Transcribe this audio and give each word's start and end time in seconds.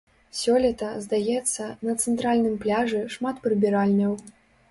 Сёлета, 0.37 0.87
здаецца, 1.05 1.67
на 1.89 1.93
цэнтральным 2.03 2.57
пляжы, 2.65 3.01
шмат 3.17 3.35
прыбіральняў. 3.47 4.19